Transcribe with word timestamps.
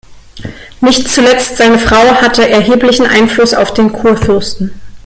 Nicht 0.79 1.07
zuletzt 1.09 1.57
seine 1.57 1.77
Frau 1.77 2.15
hatte 2.19 2.49
erheblichen 2.49 3.05
Einfluss 3.05 3.53
auf 3.53 3.71
den 3.71 3.91
Kurfürsten. 3.93 4.81